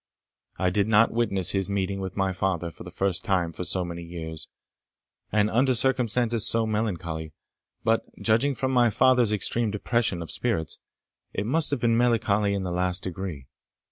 [0.57, 3.85] I did not witness his meeting with my father for the first time for so
[3.85, 4.49] many years,
[5.31, 7.33] and under circumstances so melancholy;
[7.83, 10.79] but, judging from my father's extreme depression of spirits,
[11.33, 13.45] it must have been melancholy in the last degree.